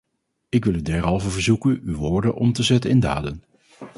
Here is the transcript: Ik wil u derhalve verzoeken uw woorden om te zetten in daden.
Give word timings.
Ik 0.49 0.65
wil 0.65 0.73
u 0.73 0.81
derhalve 0.81 1.29
verzoeken 1.29 1.81
uw 1.83 1.95
woorden 1.95 2.35
om 2.35 2.53
te 2.53 2.63
zetten 2.63 2.89
in 2.89 2.99
daden. 2.99 3.43